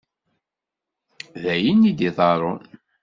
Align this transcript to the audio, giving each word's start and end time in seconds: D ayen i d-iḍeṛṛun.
D 1.41 1.43
ayen 1.53 1.89
i 1.89 1.91
d-iḍeṛṛun. 1.97 2.61